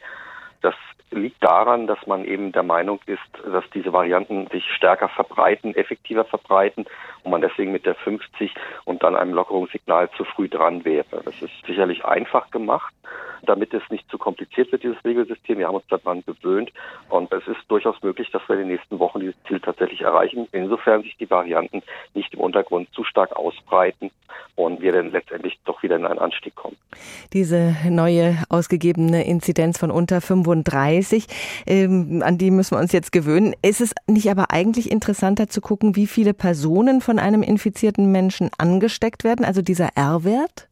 Das 0.60 0.74
liegt 1.10 1.42
daran, 1.42 1.86
dass 1.86 2.06
man 2.06 2.24
eben 2.24 2.52
der 2.52 2.62
Meinung 2.62 3.00
ist, 3.06 3.20
dass 3.50 3.64
diese 3.72 3.92
Varianten 3.92 4.46
sich 4.48 4.64
stärker 4.74 5.08
verbreiten, 5.08 5.74
effektiver 5.74 6.24
verbreiten 6.24 6.86
und 7.22 7.30
man 7.30 7.40
deswegen 7.40 7.72
mit 7.72 7.86
der 7.86 7.94
50 7.94 8.52
und 8.84 9.02
dann 9.02 9.16
einem 9.16 9.32
Lockerungssignal 9.32 10.10
zu 10.16 10.24
früh 10.24 10.48
dran 10.48 10.84
wäre. 10.84 11.22
Das 11.24 11.40
ist 11.40 11.52
sicherlich 11.66 12.04
einfach 12.04 12.50
gemacht, 12.50 12.92
damit 13.42 13.72
es 13.72 13.82
nicht 13.90 14.08
zu 14.10 14.18
kompliziert 14.18 14.70
wird, 14.72 14.82
dieses 14.82 15.02
Regelsystem. 15.04 15.58
Wir 15.58 15.68
haben 15.68 15.76
uns 15.76 15.86
daran 15.88 16.22
gewöhnt 16.26 16.72
und 17.08 17.32
es 17.32 17.46
ist 17.46 17.60
durchaus 17.68 18.00
möglich, 18.02 18.30
dass 18.30 18.42
wir 18.48 18.56
in 18.56 18.62
den 18.62 18.68
nächsten 18.68 18.98
Wochen 18.98 19.20
dieses 19.20 19.36
Ziel 19.46 19.60
tatsächlich 19.60 20.02
erreichen, 20.02 20.48
insofern 20.52 21.02
sich 21.02 21.16
die 21.16 21.30
Varianten 21.30 21.82
nicht 22.14 22.34
im 22.34 22.40
Untergrund 22.40 22.92
zu 22.92 23.04
stark 23.04 23.34
ausbreiten 23.36 24.10
und 24.56 24.80
wir 24.80 24.92
dann 24.92 25.10
letztendlich 25.10 25.58
doch 25.64 25.82
wieder 25.82 25.96
in 25.96 26.04
einen 26.04 26.18
Anstieg 26.18 26.54
kommen. 26.54 26.76
Diese 27.32 27.76
neue 27.88 28.38
ausgegebene 28.48 29.24
Inzidenz 29.24 29.78
von 29.78 29.90
unter 29.90 30.20
35, 30.49 31.26
ähm, 31.67 32.23
an 32.25 32.38
die 32.38 32.50
müssen 32.50 32.76
wir 32.76 32.81
uns 32.81 32.93
jetzt 32.93 33.12
gewöhnen. 33.12 33.55
Ist 33.62 33.81
es 33.81 33.95
nicht 34.07 34.31
aber 34.31 34.50
eigentlich 34.50 34.90
interessanter 34.90 35.49
zu 35.49 35.61
gucken, 35.61 35.97
wie 35.97 36.07
viele 36.07 36.35
Personen 36.35 37.00
von 37.00 37.19
einem 37.19 37.43
infizierten 37.43 38.11
Menschen 38.11 38.50
angesteckt 38.59 39.25
werden, 39.25 39.45
also 39.45 39.62
dieser 39.62 39.90
R-Wert? 39.95 40.69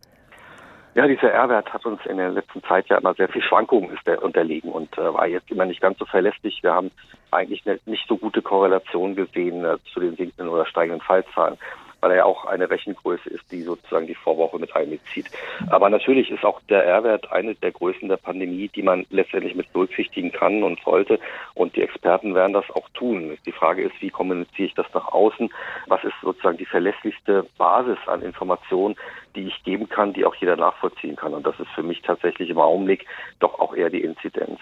Ja, 0.94 1.06
dieser 1.06 1.30
R-Wert 1.30 1.72
hat 1.74 1.84
uns 1.84 2.00
in 2.06 2.16
der 2.16 2.30
letzten 2.30 2.62
Zeit 2.62 2.88
ja 2.88 2.96
immer 2.96 3.12
sehr 3.14 3.28
viel 3.28 3.42
Schwankungen 3.42 3.90
ist 3.90 4.06
der 4.06 4.22
unterlegen 4.22 4.72
und 4.72 4.96
äh, 4.96 5.12
war 5.12 5.26
jetzt 5.26 5.50
immer 5.50 5.66
nicht 5.66 5.82
ganz 5.82 5.98
so 5.98 6.06
verlässlich. 6.06 6.62
Wir 6.62 6.72
haben 6.72 6.90
eigentlich 7.30 7.66
eine 7.66 7.78
nicht 7.84 8.08
so 8.08 8.16
gute 8.16 8.40
Korrelation 8.40 9.14
gesehen 9.14 9.62
äh, 9.64 9.76
zu 9.92 10.00
den 10.00 10.16
sinkenden 10.16 10.48
oder 10.48 10.64
steigenden 10.64 11.02
Fallzahlen 11.02 11.58
weil 12.06 12.12
er 12.12 12.18
ja 12.18 12.24
auch 12.24 12.44
eine 12.44 12.70
Rechengröße 12.70 13.28
ist, 13.30 13.50
die 13.50 13.62
sozusagen 13.62 14.06
die 14.06 14.14
Vorwoche 14.14 14.60
mit 14.60 14.76
einbezieht. 14.76 15.28
Aber 15.70 15.90
natürlich 15.90 16.30
ist 16.30 16.44
auch 16.44 16.60
der 16.68 16.84
R-Wert 16.84 17.32
eine 17.32 17.56
der 17.56 17.72
Größen 17.72 18.08
der 18.08 18.16
Pandemie, 18.16 18.68
die 18.68 18.82
man 18.82 19.06
letztendlich 19.10 19.56
mit 19.56 19.72
berücksichtigen 19.72 20.30
kann 20.30 20.62
und 20.62 20.78
sollte. 20.84 21.18
Und 21.54 21.74
die 21.74 21.82
Experten 21.82 22.36
werden 22.36 22.52
das 22.52 22.70
auch 22.70 22.88
tun. 22.90 23.36
Die 23.44 23.50
Frage 23.50 23.82
ist, 23.82 24.00
wie 24.00 24.10
kommuniziere 24.10 24.68
ich 24.68 24.74
das 24.74 24.86
nach 24.94 25.08
außen? 25.08 25.50
Was 25.88 26.04
ist 26.04 26.14
sozusagen 26.22 26.58
die 26.58 26.64
verlässlichste 26.64 27.44
Basis 27.58 27.98
an 28.06 28.22
Informationen, 28.22 28.94
die 29.34 29.48
ich 29.48 29.62
geben 29.64 29.88
kann, 29.88 30.12
die 30.12 30.24
auch 30.24 30.34
jeder 30.36 30.56
nachvollziehen 30.56 31.16
kann. 31.16 31.34
Und 31.34 31.46
das 31.46 31.58
ist 31.60 31.70
für 31.74 31.82
mich 31.82 32.02
tatsächlich 32.02 32.50
im 32.50 32.58
Augenblick 32.58 33.06
doch 33.38 33.58
auch 33.58 33.74
eher 33.74 33.90
die 33.90 34.02
Inzidenz. 34.02 34.58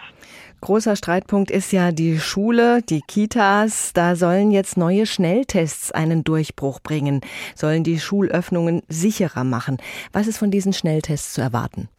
Großer 0.64 0.96
Streitpunkt 0.96 1.50
ist 1.50 1.72
ja 1.72 1.92
die 1.92 2.18
Schule, 2.18 2.80
die 2.80 3.02
Kitas. 3.02 3.92
Da 3.92 4.16
sollen 4.16 4.50
jetzt 4.50 4.78
neue 4.78 5.04
Schnelltests 5.04 5.92
einen 5.92 6.24
Durchbruch 6.24 6.80
bringen, 6.80 7.20
sollen 7.54 7.84
die 7.84 8.00
Schulöffnungen 8.00 8.80
sicherer 8.88 9.44
machen. 9.44 9.76
Was 10.14 10.26
ist 10.26 10.38
von 10.38 10.50
diesen 10.50 10.72
Schnelltests 10.72 11.34
zu 11.34 11.42
erwarten? 11.42 11.90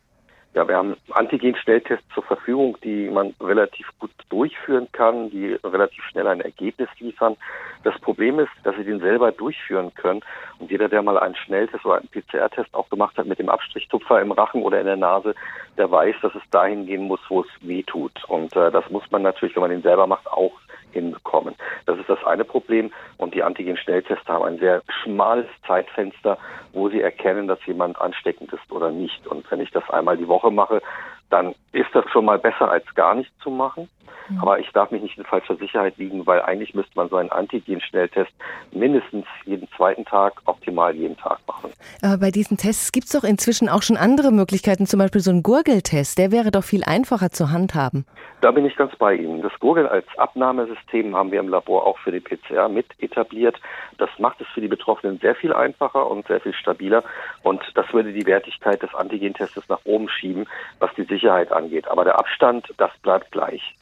Ja, 0.55 0.65
wir 0.69 0.77
haben 0.77 0.95
Antigen-Schnelltests 1.11 2.07
zur 2.13 2.23
Verfügung, 2.23 2.77
die 2.81 3.09
man 3.09 3.33
relativ 3.41 3.89
gut 3.99 4.11
durchführen 4.29 4.87
kann, 4.93 5.29
die 5.29 5.59
relativ 5.65 6.01
schnell 6.05 6.27
ein 6.27 6.39
Ergebnis 6.39 6.87
liefern. 6.99 7.35
Das 7.83 7.99
Problem 7.99 8.39
ist, 8.39 8.51
dass 8.63 8.73
Sie 8.77 8.85
den 8.85 9.01
selber 9.01 9.33
durchführen 9.33 9.93
können. 9.95 10.21
Und 10.59 10.71
jeder, 10.71 10.87
der 10.87 11.01
mal 11.01 11.19
einen 11.19 11.35
Schnelltest 11.35 11.85
oder 11.85 11.97
einen 11.97 12.07
PCR-Test 12.07 12.73
auch 12.73 12.89
gemacht 12.89 13.17
hat 13.17 13.25
mit 13.25 13.37
dem 13.37 13.49
Abstrichtupfer 13.49 14.21
im 14.21 14.31
Rachen 14.31 14.63
oder 14.63 14.79
in 14.79 14.85
der 14.85 14.95
Nase, 14.95 15.35
der 15.77 15.91
weiß, 15.91 16.15
dass 16.21 16.33
es 16.33 16.49
dahin 16.51 16.85
gehen 16.85 17.03
muss, 17.03 17.19
wo 17.27 17.41
es 17.41 17.49
weh 17.59 17.83
tut. 17.83 18.23
Und 18.29 18.55
äh, 18.55 18.71
das 18.71 18.89
muss 18.89 19.03
man 19.11 19.23
natürlich, 19.23 19.57
wenn 19.57 19.61
man 19.61 19.71
den 19.71 19.81
selber 19.81 20.07
macht, 20.07 20.25
auch 20.25 20.53
hinbekommen. 20.95 21.55
Das 21.85 21.99
ist 21.99 22.09
das 22.09 22.23
eine 22.25 22.43
Problem. 22.43 22.91
Und 23.17 23.35
die 23.35 23.43
Antigen-Schnelltests 23.43 24.27
haben 24.27 24.45
ein 24.45 24.57
sehr 24.57 24.81
schmales 25.03 25.47
Zeitfenster, 25.67 26.37
wo 26.73 26.89
sie 26.89 27.01
erkennen, 27.01 27.47
dass 27.47 27.63
jemand 27.65 27.99
ansteckend 28.01 28.51
ist 28.53 28.71
oder 28.71 28.91
nicht. 28.91 29.27
Und 29.27 29.49
wenn 29.51 29.61
ich 29.61 29.71
das 29.71 29.87
einmal 29.89 30.17
die 30.17 30.27
Woche 30.27 30.51
mache, 30.51 30.81
dann 31.29 31.55
ist 31.71 31.89
das 31.93 32.05
schon 32.11 32.25
mal 32.25 32.39
besser 32.39 32.69
als 32.69 32.85
gar 32.95 33.15
nichts 33.15 33.37
zu 33.39 33.49
machen. 33.49 33.89
Mhm. 34.29 34.39
Aber 34.39 34.59
ich 34.59 34.69
darf 34.71 34.91
mich 34.91 35.01
nicht 35.01 35.17
in 35.17 35.23
falscher 35.23 35.55
Sicherheit 35.55 35.97
wiegen, 35.97 36.25
weil 36.25 36.41
eigentlich 36.41 36.73
müsste 36.73 36.91
man 36.95 37.09
so 37.09 37.17
einen 37.17 37.31
Antigen-Schnelltest 37.31 38.31
mindestens 38.71 39.25
jeden 39.45 39.67
zweiten 39.75 40.05
Tag, 40.05 40.41
optimal 40.45 40.95
jeden 40.95 41.17
Tag 41.17 41.39
machen. 41.47 41.71
Aber 42.01 42.17
bei 42.17 42.31
diesen 42.31 42.57
Tests 42.57 42.91
gibt 42.91 43.07
es 43.07 43.11
doch 43.11 43.23
inzwischen 43.23 43.69
auch 43.69 43.81
schon 43.81 43.97
andere 43.97 44.31
Möglichkeiten, 44.31 44.85
zum 44.85 44.99
Beispiel 44.99 45.21
so 45.21 45.31
ein 45.31 45.43
Gurgeltest. 45.43 46.17
Der 46.17 46.31
wäre 46.31 46.51
doch 46.51 46.63
viel 46.63 46.83
einfacher 46.83 47.31
zu 47.31 47.51
handhaben. 47.51 48.05
Da 48.41 48.51
bin 48.51 48.65
ich 48.65 48.75
ganz 48.75 48.95
bei 48.95 49.15
Ihnen. 49.15 49.41
Das 49.41 49.53
Gurgeln 49.59 49.87
als 49.87 50.05
Abnahmesystem 50.17 51.15
haben 51.15 51.31
wir 51.31 51.39
im 51.39 51.47
Labor 51.47 51.85
auch 51.85 51.97
für 51.99 52.11
die 52.11 52.19
PCR 52.19 52.69
mit 52.69 52.85
etabliert. 52.99 53.59
Das 53.97 54.09
macht 54.19 54.41
es 54.41 54.47
für 54.53 54.61
die 54.61 54.67
Betroffenen 54.67 55.19
sehr 55.19 55.35
viel 55.35 55.53
einfacher 55.53 56.09
und 56.09 56.27
sehr 56.27 56.41
viel 56.41 56.53
stabiler. 56.53 57.03
Und 57.43 57.61
das 57.75 57.91
würde 57.93 58.13
die 58.13 58.25
Wertigkeit 58.25 58.81
des 58.81 58.93
Antigen-Testes 58.93 59.63
nach 59.69 59.79
oben 59.85 60.09
schieben, 60.09 60.45
was 60.79 60.93
die 60.95 61.05
Sicherheit 61.15 61.51
angeht. 61.51 61.87
Aber 61.87 62.03
der 62.03 62.19
Abstand, 62.19 62.67
das 62.77 62.91
bleibt 63.01 63.31
gleich. 63.31 63.75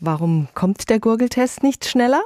Warum 0.00 0.48
kommt 0.54 0.90
der 0.90 0.98
Gurgeltest 0.98 1.62
nicht 1.62 1.84
schneller? 1.84 2.22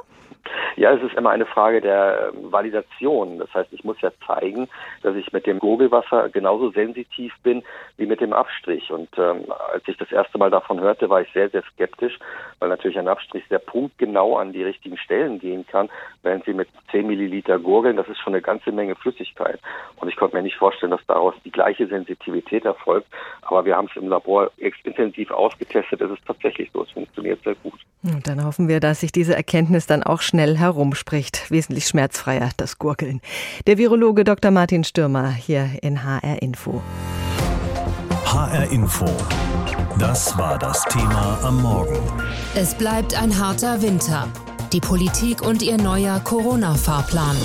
Ja, 0.75 0.93
es 0.93 1.01
ist 1.01 1.15
immer 1.15 1.31
eine 1.31 1.45
Frage 1.45 1.81
der 1.81 2.31
ähm, 2.33 2.51
Validation. 2.51 3.39
Das 3.39 3.53
heißt, 3.53 3.73
ich 3.73 3.83
muss 3.83 3.99
ja 4.01 4.11
zeigen, 4.25 4.67
dass 5.01 5.15
ich 5.15 5.33
mit 5.33 5.47
dem 5.47 5.59
Gurgelwasser 5.59 6.29
genauso 6.29 6.69
sensitiv 6.71 7.33
bin 7.43 7.63
wie 7.97 8.05
mit 8.05 8.21
dem 8.21 8.31
Abstrich. 8.31 8.91
Und 8.91 9.09
ähm, 9.17 9.45
als 9.73 9.87
ich 9.87 9.97
das 9.97 10.11
erste 10.11 10.37
Mal 10.37 10.51
davon 10.51 10.79
hörte, 10.79 11.09
war 11.09 11.21
ich 11.21 11.31
sehr, 11.33 11.49
sehr 11.49 11.63
skeptisch, 11.73 12.19
weil 12.59 12.69
natürlich 12.69 12.99
ein 12.99 13.07
Abstrich 13.07 13.43
sehr 13.49 13.59
punktgenau 13.59 14.37
an 14.37 14.53
die 14.53 14.63
richtigen 14.63 14.97
Stellen 14.97 15.39
gehen 15.39 15.65
kann, 15.65 15.89
während 16.21 16.45
Sie 16.45 16.53
mit 16.53 16.69
10 16.91 17.07
Milliliter 17.07 17.59
gurgeln, 17.59 17.97
das 17.97 18.07
ist 18.07 18.19
schon 18.19 18.33
eine 18.33 18.41
ganze 18.41 18.71
Menge 18.71 18.95
Flüssigkeit. 18.95 19.59
Und 19.97 20.09
ich 20.09 20.15
konnte 20.15 20.35
mir 20.35 20.43
nicht 20.43 20.57
vorstellen, 20.57 20.91
dass 20.91 21.05
daraus 21.07 21.33
die 21.43 21.51
gleiche 21.51 21.87
Sensitivität 21.87 22.65
erfolgt. 22.65 23.07
Aber 23.41 23.65
wir 23.65 23.75
haben 23.75 23.87
es 23.89 23.95
im 23.95 24.09
Labor 24.09 24.51
intensiv 24.57 25.31
ausgetestet. 25.31 26.01
Es 26.01 26.11
ist 26.11 26.25
tatsächlich 26.25 26.69
so. 26.71 26.83
Es 26.83 26.91
funktioniert 26.91 27.41
sehr 27.43 27.55
gut. 27.55 27.79
Und 28.03 28.27
dann 28.27 28.45
hoffen 28.45 28.67
wir, 28.67 28.79
dass 28.79 29.01
sich 29.01 29.11
diese 29.11 29.35
Erkenntnis 29.35 29.87
dann 29.87 30.03
auch 30.03 30.21
schnell 30.37 30.59
herumspricht. 30.59 31.49
Wesentlich 31.49 31.87
schmerzfreier, 31.87 32.51
das 32.57 32.77
Gurgeln. 32.77 33.21
Der 33.65 33.79
Virologe 33.79 34.23
Dr. 34.23 34.51
Martin 34.51 34.83
Stürmer 34.83 35.31
hier 35.31 35.67
in 35.81 36.03
HR 36.03 36.43
Info. 36.43 36.83
HR 38.23 38.69
Info. 38.69 39.07
Das 39.97 40.37
war 40.37 40.59
das 40.59 40.83
Thema 40.83 41.39
am 41.41 41.63
Morgen. 41.63 41.97
Es 42.53 42.75
bleibt 42.75 43.19
ein 43.19 43.39
harter 43.39 43.81
Winter. 43.81 44.27
Die 44.73 44.79
Politik 44.79 45.41
und 45.41 45.63
ihr 45.63 45.77
neuer 45.77 46.19
Corona-Fahrplan. 46.19 47.37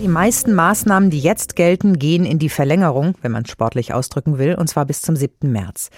Die 0.00 0.08
meisten 0.08 0.54
Maßnahmen, 0.54 1.08
die 1.08 1.20
jetzt 1.20 1.54
gelten, 1.54 2.00
gehen 2.00 2.26
in 2.26 2.40
die 2.40 2.48
Verlängerung, 2.48 3.14
wenn 3.22 3.30
man 3.30 3.46
sportlich 3.46 3.94
ausdrücken 3.94 4.38
will, 4.38 4.56
und 4.56 4.66
zwar 4.66 4.86
bis 4.86 5.02
zum 5.02 5.14
7. 5.14 5.52
März. 5.52 5.90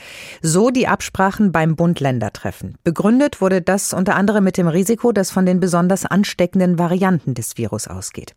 So 0.43 0.69
die 0.69 0.87
Absprachen 0.87 1.51
beim 1.51 1.77
Bund-Länder-Treffen. 1.77 2.77
Begründet 2.85 3.41
wurde 3.41 3.63
das 3.63 3.95
unter 3.95 4.15
anderem 4.15 4.45
mit 4.45 4.59
dem 4.59 4.69
Risiko, 4.69 5.13
das 5.13 5.31
von 5.31 5.47
den 5.47 5.61
besonders 5.61 6.05
ansteckenden 6.05 6.79
Varianten 6.79 7.33
des 7.33 7.57
Virus 7.57 7.89
ausgeht. 7.89 8.35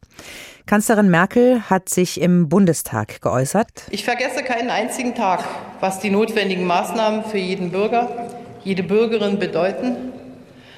Kanzlerin 0.65 1.09
Merkel 1.09 1.69
hat 1.69 1.89
sich 1.89 2.21
im 2.21 2.47
Bundestag 2.47 3.21
geäußert. 3.21 3.67
Ich 3.91 4.05
vergesse 4.05 4.43
keinen 4.43 4.69
einzigen 4.69 5.13
Tag, 5.13 5.43
was 5.81 5.99
die 5.99 6.09
notwendigen 6.09 6.65
Maßnahmen 6.65 7.25
für 7.25 7.37
jeden 7.37 7.71
Bürger, 7.71 8.29
jede 8.63 8.83
Bürgerin 8.83 9.39
bedeuten. 9.39 9.97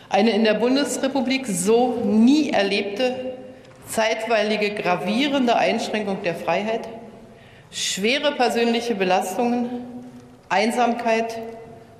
Eine 0.10 0.32
in 0.32 0.44
der 0.44 0.56
Bundesrepublik 0.56 1.46
so 1.46 2.04
nie 2.04 2.50
erlebte 2.50 3.38
zeitweilige 3.92 4.74
gravierende 4.74 5.56
Einschränkung 5.56 6.24
der 6.24 6.36
Freiheit, 6.36 6.88
schwere 7.72 8.34
persönliche 8.34 8.96
Belastungen, 8.96 9.70
Einsamkeit, 10.50 11.40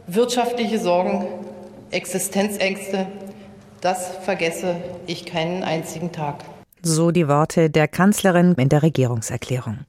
wirtschaftliche 0.08 0.80
Sorgen, 0.80 1.28
Existenzängste, 1.92 3.08
das 3.82 4.18
vergesse 4.24 4.76
ich 5.08 5.26
keinen 5.26 5.64
einzigen 5.64 6.12
Tag. 6.12 6.44
So 6.82 7.12
die 7.12 7.28
Worte 7.28 7.70
der 7.70 7.88
Kanzlerin 7.88 8.56
in 8.58 8.70
der 8.70 8.84
Regierungserklärung. 8.84 9.80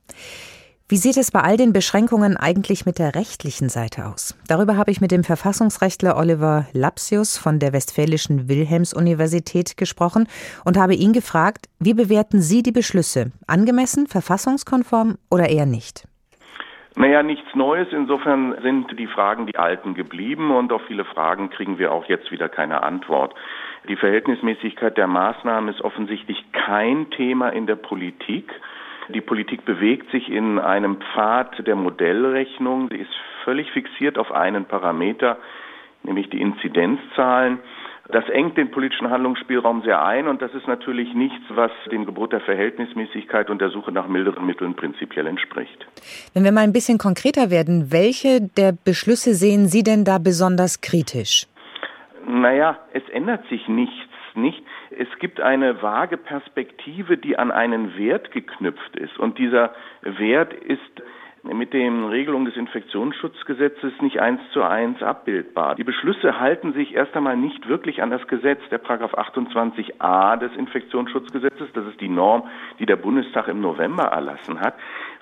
Wie 0.92 0.98
sieht 0.98 1.16
es 1.16 1.30
bei 1.30 1.40
all 1.40 1.56
den 1.56 1.72
Beschränkungen 1.72 2.36
eigentlich 2.36 2.84
mit 2.84 2.98
der 2.98 3.14
rechtlichen 3.14 3.70
Seite 3.70 4.04
aus? 4.04 4.38
Darüber 4.46 4.76
habe 4.76 4.90
ich 4.90 5.00
mit 5.00 5.10
dem 5.10 5.24
Verfassungsrechtler 5.24 6.18
Oliver 6.18 6.66
Lapsius 6.74 7.38
von 7.38 7.58
der 7.58 7.72
Westfälischen 7.72 8.46
Wilhelms-Universität 8.46 9.78
gesprochen 9.78 10.28
und 10.66 10.76
habe 10.76 10.92
ihn 10.92 11.14
gefragt, 11.14 11.70
wie 11.80 11.94
bewerten 11.94 12.42
Sie 12.42 12.62
die 12.62 12.72
Beschlüsse? 12.72 13.32
Angemessen, 13.46 14.06
verfassungskonform 14.06 15.16
oder 15.30 15.48
eher 15.48 15.64
nicht? 15.64 16.06
Naja, 16.94 17.22
nichts 17.22 17.54
Neues. 17.54 17.88
Insofern 17.90 18.54
sind 18.60 18.98
die 18.98 19.06
Fragen 19.06 19.46
die 19.46 19.56
alten 19.56 19.94
geblieben 19.94 20.50
und 20.50 20.74
auf 20.74 20.82
viele 20.86 21.06
Fragen 21.06 21.48
kriegen 21.48 21.78
wir 21.78 21.90
auch 21.90 22.04
jetzt 22.04 22.30
wieder 22.30 22.50
keine 22.50 22.82
Antwort. 22.82 23.34
Die 23.88 23.96
Verhältnismäßigkeit 23.96 24.98
der 24.98 25.06
Maßnahmen 25.06 25.72
ist 25.72 25.80
offensichtlich 25.80 26.44
kein 26.52 27.08
Thema 27.10 27.48
in 27.48 27.66
der 27.66 27.76
Politik. 27.76 28.52
Die 29.14 29.20
Politik 29.20 29.64
bewegt 29.64 30.10
sich 30.10 30.30
in 30.30 30.58
einem 30.58 30.96
Pfad 30.96 31.66
der 31.66 31.76
Modellrechnung. 31.76 32.88
Sie 32.90 32.98
ist 32.98 33.10
völlig 33.44 33.70
fixiert 33.70 34.18
auf 34.18 34.32
einen 34.32 34.64
Parameter, 34.64 35.36
nämlich 36.02 36.30
die 36.30 36.40
Inzidenzzahlen. 36.40 37.58
Das 38.08 38.28
engt 38.28 38.56
den 38.56 38.70
politischen 38.70 39.10
Handlungsspielraum 39.10 39.82
sehr 39.82 40.04
ein 40.04 40.26
und 40.26 40.42
das 40.42 40.52
ist 40.54 40.66
natürlich 40.66 41.14
nichts, 41.14 41.44
was 41.50 41.70
dem 41.90 42.04
Gebot 42.04 42.32
der 42.32 42.40
Verhältnismäßigkeit 42.40 43.48
und 43.48 43.60
der 43.60 43.70
Suche 43.70 43.92
nach 43.92 44.08
milderen 44.08 44.44
Mitteln 44.44 44.74
prinzipiell 44.74 45.26
entspricht. 45.26 45.86
Wenn 46.34 46.44
wir 46.44 46.52
mal 46.52 46.62
ein 46.62 46.72
bisschen 46.72 46.98
konkreter 46.98 47.50
werden, 47.50 47.92
welche 47.92 48.40
der 48.40 48.72
Beschlüsse 48.72 49.34
sehen 49.34 49.66
Sie 49.68 49.82
denn 49.82 50.04
da 50.04 50.18
besonders 50.18 50.80
kritisch? 50.80 51.46
Naja, 52.26 52.78
es 52.92 53.08
ändert 53.10 53.46
sich 53.48 53.68
nichts 53.68 53.94
nicht. 54.34 54.62
Es 54.98 55.08
gibt 55.18 55.40
eine 55.40 55.82
vage 55.82 56.16
Perspektive, 56.16 57.16
die 57.16 57.38
an 57.38 57.50
einen 57.50 57.96
Wert 57.96 58.30
geknüpft 58.30 58.96
ist. 58.96 59.18
Und 59.18 59.38
dieser 59.38 59.74
Wert 60.02 60.52
ist 60.52 61.02
mit 61.44 61.72
den 61.72 62.04
Regelungen 62.04 62.44
des 62.44 62.56
Infektionsschutzgesetzes 62.56 63.92
nicht 64.00 64.20
eins 64.20 64.40
zu 64.52 64.62
eins 64.62 65.02
abbildbar. 65.02 65.74
Die 65.74 65.84
Beschlüsse 65.84 66.38
halten 66.38 66.72
sich 66.72 66.94
erst 66.94 67.16
einmal 67.16 67.36
nicht 67.36 67.68
wirklich 67.68 68.00
an 68.00 68.10
das 68.10 68.26
Gesetz. 68.28 68.60
Der 68.70 68.78
Paragraph 68.78 69.14
28a 69.14 70.36
des 70.36 70.54
Infektionsschutzgesetzes, 70.56 71.68
das 71.72 71.86
ist 71.86 72.00
die 72.00 72.08
Norm, 72.08 72.48
die 72.78 72.86
der 72.86 72.96
Bundestag 72.96 73.48
im 73.48 73.60
November 73.60 74.04
erlassen 74.04 74.60
hat, 74.60 74.74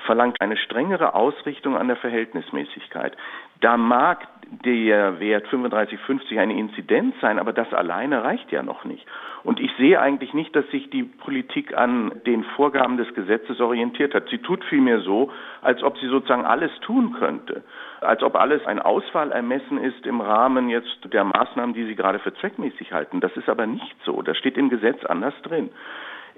verlangt 0.07 0.41
eine 0.41 0.57
strengere 0.57 1.15
Ausrichtung 1.15 1.77
an 1.77 1.89
der 1.89 1.97
Verhältnismäßigkeit. 1.97 3.17
Da 3.61 3.77
mag 3.77 4.27
der 4.65 5.21
Wert 5.21 5.47
35,50 5.49 6.41
eine 6.41 6.59
Inzidenz 6.59 7.15
sein, 7.21 7.39
aber 7.39 7.53
das 7.53 7.73
alleine 7.73 8.25
reicht 8.25 8.51
ja 8.51 8.63
noch 8.63 8.85
nicht. 8.85 9.07
Und 9.45 9.61
ich 9.61 9.71
sehe 9.79 10.01
eigentlich 10.01 10.35
nicht, 10.35 10.55
dass 10.57 10.69
sich 10.71 10.91
die 10.91 11.05
Politik 11.05 11.77
an 11.77 12.13
den 12.27 12.45
Vorgaben 12.57 12.97
des 12.97 13.15
Gesetzes 13.15 13.61
orientiert 13.61 14.15
hat. 14.15 14.29
Sie 14.29 14.39
tut 14.39 14.65
vielmehr 14.65 15.01
so, 15.01 15.31
als 15.63 15.83
ob 15.83 15.97
sie 15.99 16.09
sozusagen 16.09 16.45
alles 16.45 16.73
tun 16.81 17.13
könnte. 17.13 17.63
Als 18.01 18.23
ob 18.23 18.35
alles 18.35 18.67
ein 18.67 18.81
Auswahlermessen 18.81 19.79
ist 19.79 20.05
im 20.07 20.21
Rahmen 20.21 20.69
jetzt 20.69 20.99
der 21.13 21.25
Maßnahmen, 21.25 21.75
die 21.75 21.85
sie 21.85 21.95
gerade 21.95 22.19
für 22.19 22.35
zweckmäßig 22.35 22.93
halten. 22.93 23.21
Das 23.21 23.37
ist 23.37 23.49
aber 23.49 23.67
nicht 23.67 23.97
so. 24.05 24.21
Das 24.23 24.37
steht 24.37 24.59
im 24.59 24.69
Gesetz 24.69 25.05
anders 25.05 25.35
drin. 25.43 25.71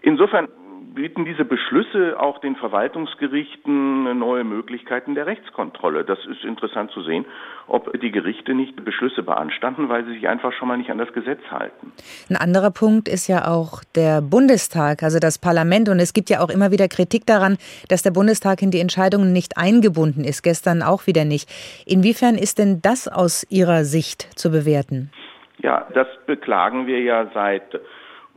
Insofern 0.02 0.49
bieten 0.94 1.25
diese 1.25 1.44
Beschlüsse 1.44 2.18
auch 2.18 2.38
den 2.38 2.56
Verwaltungsgerichten 2.56 4.18
neue 4.18 4.44
Möglichkeiten 4.44 5.14
der 5.14 5.26
Rechtskontrolle. 5.26 6.04
Das 6.04 6.18
ist 6.26 6.44
interessant 6.44 6.90
zu 6.90 7.02
sehen, 7.02 7.25
ob 7.66 7.92
die 8.00 8.11
Gerichte 8.11 8.54
nicht 8.54 8.84
Beschlüsse 8.84 9.22
beanstanden, 9.22 9.88
weil 9.88 10.04
sie 10.04 10.12
sich 10.14 10.28
einfach 10.28 10.52
schon 10.52 10.68
mal 10.68 10.76
nicht 10.76 10.90
an 10.90 10.99
das 10.99 11.12
Gesetz 11.12 11.40
halten. 11.50 11.92
Ein 12.28 12.37
anderer 12.37 12.70
Punkt 12.70 13.08
ist 13.08 13.28
ja 13.28 13.49
auch 13.49 13.82
der 13.94 14.20
Bundestag, 14.20 15.02
also 15.02 15.18
das 15.18 15.38
Parlament. 15.38 15.88
Und 15.88 15.99
es 15.99 16.12
gibt 16.12 16.30
ja 16.30 16.40
auch 16.40 16.50
immer 16.50 16.70
wieder 16.70 16.88
Kritik 16.88 17.26
daran, 17.26 17.56
dass 17.88 18.02
der 18.02 18.11
Bundestag 18.11 18.62
in 18.62 18.70
die 18.70 18.80
Entscheidungen 18.80 19.32
nicht 19.32 19.56
eingebunden 19.56 20.25
ist. 20.25 20.42
Gestern 20.42 20.82
auch 20.82 21.06
wieder 21.06 21.25
nicht. 21.25 21.49
Inwiefern 21.87 22.37
ist 22.37 22.58
denn 22.58 22.80
das 22.82 23.08
aus 23.08 23.46
Ihrer 23.50 23.84
Sicht 23.84 24.38
zu 24.38 24.50
bewerten? 24.50 25.11
Ja, 25.58 25.87
das 25.94 26.08
beklagen 26.26 26.87
wir 26.87 27.00
ja 27.00 27.30
seit 27.32 27.80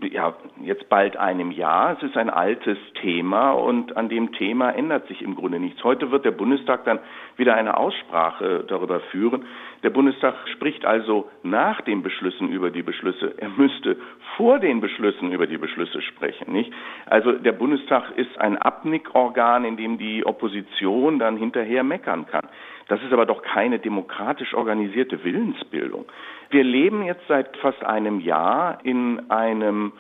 ja, 0.01 0.35
jetzt 0.61 0.89
bald 0.89 1.17
einem 1.17 1.51
Jahr. 1.51 1.97
Es 1.97 2.03
ist 2.03 2.17
ein 2.17 2.29
altes 2.29 2.77
Thema 3.01 3.51
und 3.51 3.95
an 3.95 4.09
dem 4.09 4.33
Thema 4.33 4.71
ändert 4.71 5.07
sich 5.07 5.21
im 5.21 5.35
Grunde 5.35 5.59
nichts. 5.59 5.83
Heute 5.83 6.11
wird 6.11 6.25
der 6.25 6.31
Bundestag 6.31 6.85
dann 6.85 6.99
wieder 7.37 7.55
eine 7.55 7.77
Aussprache 7.77 8.63
darüber 8.67 8.99
führen. 9.11 9.45
Der 9.83 9.89
Bundestag 9.89 10.35
spricht 10.53 10.85
also 10.85 11.29
nach 11.43 11.81
den 11.81 12.01
Beschlüssen 12.01 12.49
über 12.49 12.71
die 12.71 12.81
Beschlüsse. 12.81 13.35
Er 13.37 13.49
müsste 13.49 13.97
vor 14.37 14.59
den 14.59 14.81
Beschlüssen 14.81 15.31
über 15.31 15.47
die 15.47 15.57
Beschlüsse 15.57 16.01
sprechen, 16.01 16.51
nicht? 16.51 16.71
Also 17.05 17.33
der 17.33 17.51
Bundestag 17.51 18.17
ist 18.17 18.37
ein 18.39 18.57
Abnickorgan, 18.57 19.65
in 19.65 19.77
dem 19.77 19.97
die 19.97 20.25
Opposition 20.25 21.19
dann 21.19 21.37
hinterher 21.37 21.83
meckern 21.83 22.25
kann. 22.25 22.47
Das 22.87 23.01
ist 23.01 23.13
aber 23.13 23.25
doch 23.25 23.41
keine 23.41 23.79
demokratisch 23.79 24.53
organisierte 24.53 25.23
Willensbildung. 25.23 26.05
Wir 26.49 26.63
leben 26.63 27.03
jetzt 27.03 27.27
seit 27.27 27.57
fast 27.57 27.83
einem 27.83 28.19
Jahr 28.19 28.79
in 28.83 29.29
einem 29.29 29.93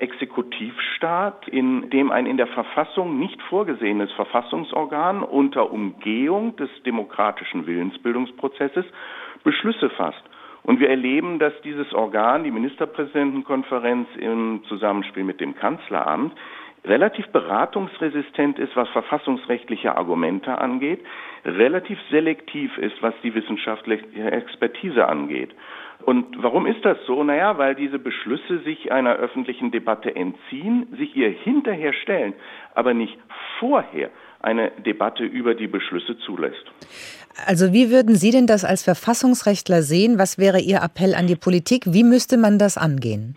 Exekutivstaat, 0.00 1.48
in 1.48 1.90
dem 1.90 2.10
ein 2.10 2.26
in 2.26 2.36
der 2.36 2.46
Verfassung 2.46 3.18
nicht 3.18 3.40
vorgesehenes 3.42 4.12
Verfassungsorgan 4.12 5.22
unter 5.22 5.70
Umgehung 5.70 6.56
des 6.56 6.70
demokratischen 6.84 7.66
Willensbildungsprozesses 7.66 8.84
Beschlüsse 9.44 9.90
fasst. 9.90 10.22
Und 10.62 10.80
wir 10.80 10.90
erleben, 10.90 11.38
dass 11.38 11.52
dieses 11.62 11.92
Organ, 11.94 12.42
die 12.42 12.50
Ministerpräsidentenkonferenz 12.50 14.08
im 14.18 14.62
Zusammenspiel 14.68 15.22
mit 15.22 15.40
dem 15.40 15.54
Kanzleramt, 15.54 16.34
relativ 16.86 17.26
beratungsresistent 17.28 18.58
ist, 18.58 18.76
was 18.76 18.88
verfassungsrechtliche 18.90 19.96
Argumente 19.96 20.58
angeht, 20.58 21.00
relativ 21.44 21.98
selektiv 22.10 22.76
ist, 22.78 23.00
was 23.02 23.14
die 23.22 23.34
wissenschaftliche 23.34 24.30
Expertise 24.30 25.06
angeht. 25.06 25.50
Und 26.04 26.42
warum 26.42 26.66
ist 26.66 26.84
das 26.84 26.98
so? 27.06 27.24
Naja, 27.24 27.58
weil 27.58 27.74
diese 27.74 27.98
Beschlüsse 27.98 28.60
sich 28.60 28.92
einer 28.92 29.16
öffentlichen 29.16 29.70
Debatte 29.70 30.14
entziehen, 30.14 30.86
sich 30.96 31.16
ihr 31.16 31.30
hinterher 31.30 31.92
stellen, 31.92 32.34
aber 32.74 32.94
nicht 32.94 33.18
vorher 33.58 34.10
eine 34.40 34.70
Debatte 34.84 35.24
über 35.24 35.54
die 35.54 35.66
Beschlüsse 35.66 36.18
zulässt. 36.18 36.64
Also 37.46 37.72
wie 37.72 37.90
würden 37.90 38.14
Sie 38.14 38.30
denn 38.30 38.46
das 38.46 38.64
als 38.64 38.84
Verfassungsrechtler 38.84 39.82
sehen? 39.82 40.18
Was 40.18 40.38
wäre 40.38 40.60
Ihr 40.60 40.80
Appell 40.82 41.14
an 41.14 41.26
die 41.26 41.36
Politik? 41.36 41.84
Wie 41.86 42.04
müsste 42.04 42.36
man 42.36 42.58
das 42.58 42.78
angehen? 42.78 43.36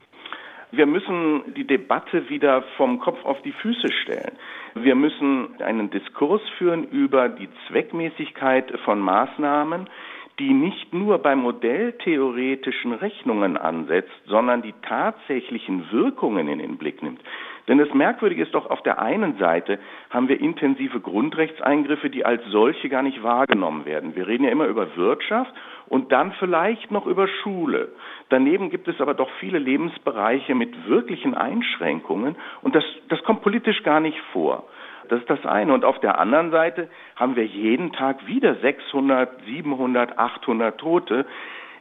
Wir 0.72 0.86
müssen 0.86 1.54
die 1.56 1.66
Debatte 1.66 2.30
wieder 2.30 2.62
vom 2.78 3.00
Kopf 3.00 3.24
auf 3.26 3.42
die 3.42 3.52
Füße 3.52 3.92
stellen. 4.04 4.34
Wir 4.76 4.94
müssen 4.94 5.60
einen 5.62 5.90
Diskurs 5.90 6.42
führen 6.58 6.84
über 6.90 7.28
die 7.28 7.50
Zweckmäßigkeit 7.68 8.80
von 8.86 9.00
Maßnahmen, 9.00 9.90
die 10.38 10.54
nicht 10.54 10.94
nur 10.94 11.18
bei 11.18 11.36
modelltheoretischen 11.36 12.94
Rechnungen 12.94 13.58
ansetzt, 13.58 14.12
sondern 14.26 14.62
die 14.62 14.74
tatsächlichen 14.84 15.92
Wirkungen 15.92 16.48
in 16.48 16.60
den 16.60 16.78
Blick 16.78 17.02
nimmt. 17.04 17.22
Denn 17.70 17.78
das 17.78 17.94
Merkwürdige 17.94 18.42
ist 18.42 18.56
doch, 18.56 18.68
auf 18.70 18.82
der 18.82 19.00
einen 19.00 19.38
Seite 19.38 19.78
haben 20.10 20.28
wir 20.28 20.42
intensive 20.42 21.00
Grundrechtseingriffe, 21.00 22.10
die 22.10 22.26
als 22.26 22.44
solche 22.48 22.90
gar 22.90 23.04
nicht 23.04 23.22
wahrgenommen 23.22 23.86
werden. 23.86 24.16
Wir 24.16 24.28
reden 24.28 24.44
ja 24.44 24.50
immer 24.50 24.66
über 24.66 24.98
Wirtschaft 24.98 25.54
und 25.88 26.12
dann 26.12 26.32
vielleicht 26.40 26.90
noch 26.90 27.06
über 27.06 27.28
Schule. 27.28 27.90
Daneben 28.30 28.72
gibt 28.72 28.88
es 28.88 29.00
aber 29.00 29.14
doch 29.14 29.30
viele 29.40 29.60
Lebensbereiche 29.60 30.56
mit 30.56 30.88
wirklichen 30.88 31.36
Einschränkungen 31.36 32.36
und 32.64 32.74
das, 32.74 32.84
das 33.08 33.24
kommt 33.24 33.44
politisch 33.44 33.84
gar 33.84 34.00
nicht 34.00 34.20
vor. 34.34 34.64
Das 35.08 35.20
ist 35.20 35.30
das 35.30 35.46
eine. 35.46 35.72
Und 35.72 35.86
auf 35.86 36.00
der 36.00 36.18
anderen 36.20 36.50
Seite 36.50 36.90
haben 37.16 37.36
wir 37.36 37.46
jeden 37.46 37.94
Tag 37.94 38.26
wieder 38.26 38.56
600, 38.56 39.44
700, 39.46 40.18
800 40.18 40.80
Tote. 40.80 41.28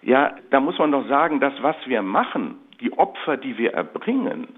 Ja, 0.03 0.35
da 0.51 0.61
muss 0.61 0.79
man 0.79 0.93
doch 0.93 1.09
sagen, 1.09 1.41
das, 1.41 1.55
was 1.63 1.77
wir 1.87 2.03
machen, 2.03 2.59
die 2.81 2.93
Opfer, 2.93 3.37
die 3.39 3.57
wir 3.57 3.73
erbringen, 3.73 4.49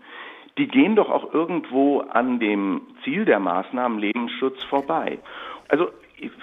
die 0.59 0.69
gehen 0.69 0.97
doch 0.97 1.11
auch 1.11 1.33
irgendwo 1.33 2.00
an 2.00 2.40
dem 2.40 2.83
Ziel 3.04 3.25
der 3.25 3.38
Maßnahmen 3.38 3.99
Lebensschutz 3.99 4.62
vorbei. 4.64 5.18
Also 5.68 5.88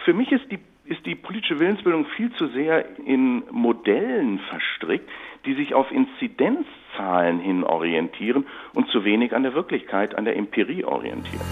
für 0.05 0.13
mich 0.13 0.31
ist 0.31 0.51
die 0.51 0.60
ist 0.88 1.05
die 1.05 1.15
politische 1.15 1.60
Willensbildung 1.60 2.05
viel 2.15 2.31
zu 2.34 2.47
sehr 2.47 2.86
in 2.99 3.43
Modellen 3.51 4.39
verstrickt, 4.49 5.10
die 5.45 5.53
sich 5.53 5.73
auf 5.73 5.91
Inzidenzzahlen 5.91 7.39
hin 7.39 7.63
orientieren 7.63 8.45
und 8.73 8.89
zu 8.89 9.03
wenig 9.03 9.36
an 9.36 9.43
der 9.43 9.53
Wirklichkeit, 9.53 10.17
an 10.17 10.25
der 10.25 10.38
Empirie 10.38 10.86
orientieren. 10.86 11.45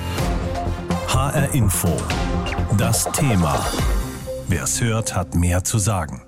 HR 1.10 1.54
Info. 1.54 1.90
Das 2.78 3.12
Thema. 3.12 3.56
Wer 4.48 4.64
es 4.64 4.82
hört, 4.82 5.16
hat 5.16 5.36
mehr 5.36 5.64
zu 5.64 5.80
sagen. 5.80 6.22